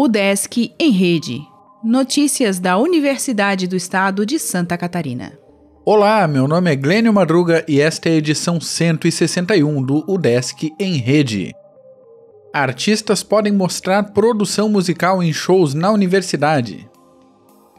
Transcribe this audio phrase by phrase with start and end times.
[0.00, 1.40] O Desk em Rede.
[1.82, 5.36] Notícias da Universidade do Estado de Santa Catarina.
[5.84, 10.98] Olá, meu nome é Glênio Madruga e esta é a edição 161 do UDESC em
[10.98, 11.52] Rede.
[12.52, 16.88] Artistas podem mostrar produção musical em shows na universidade.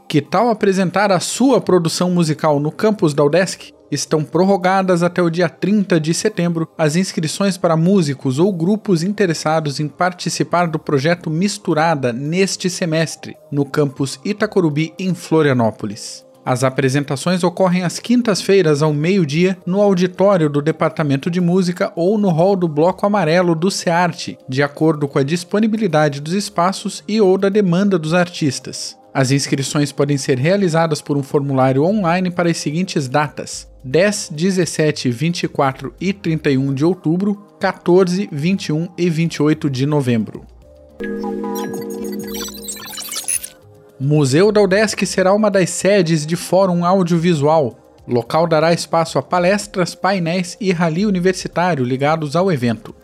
[0.06, 3.72] Que tal apresentar a sua produção musical no campus da UDESC?
[3.90, 9.80] Estão prorrogadas até o dia 30 de setembro as inscrições para músicos ou grupos interessados
[9.80, 16.24] em participar do projeto Misturada neste semestre, no campus Itacorubi, em Florianópolis.
[16.44, 22.30] As apresentações ocorrem às quintas-feiras ao meio-dia no auditório do Departamento de Música ou no
[22.30, 27.36] hall do Bloco Amarelo do SEARTE, de acordo com a disponibilidade dos espaços e ou
[27.36, 28.99] da demanda dos artistas.
[29.12, 35.10] As inscrições podem ser realizadas por um formulário online para as seguintes datas: 10, 17,
[35.10, 40.44] 24 e 31 de outubro, 14, 21 e 28 de novembro.
[43.98, 47.76] Museu da UDESC será uma das sedes de Fórum Audiovisual.
[48.06, 52.94] Local dará espaço a palestras, painéis e rally universitário ligados ao evento.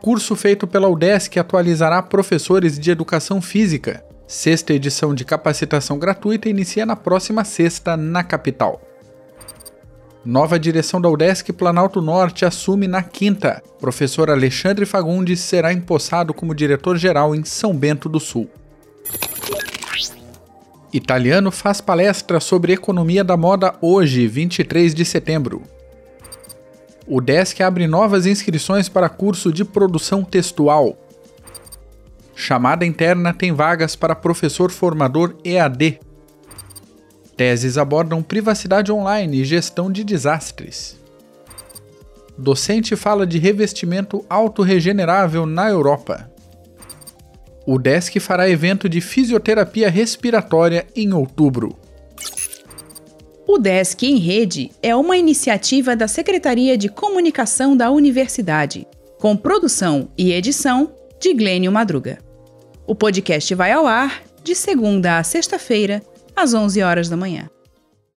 [0.00, 4.02] Curso feito pela UDESC atualizará professores de educação física.
[4.26, 8.80] Sexta edição de capacitação gratuita inicia na próxima sexta, na capital.
[10.24, 13.62] Nova direção da UDESC Planalto Norte assume na quinta.
[13.78, 18.50] Professor Alexandre Fagundes será empossado como diretor-geral em São Bento do Sul.
[20.92, 25.62] Italiano faz palestra sobre economia da moda hoje, 23 de setembro.
[27.06, 27.20] O
[27.64, 30.98] abre novas inscrições para curso de produção textual.
[32.46, 35.98] Chamada interna tem vagas para professor formador EAD.
[37.36, 40.96] Teses abordam privacidade online e gestão de desastres.
[42.38, 46.30] Docente fala de revestimento autorregenerável na Europa.
[47.66, 51.76] O Desk fará evento de fisioterapia respiratória em outubro.
[53.44, 58.86] O Desk em Rede é uma iniciativa da Secretaria de Comunicação da Universidade,
[59.18, 62.24] com produção e edição de Glênio Madruga.
[62.86, 66.00] O podcast vai ao ar de segunda a sexta-feira,
[66.36, 67.50] às 11 horas da manhã.